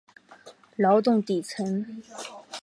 [0.77, 2.01] 劳动底层